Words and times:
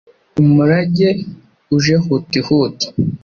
Umurage 0.41 1.09
uje 1.75 1.95
huti 2.03 2.39
huti 2.47 2.87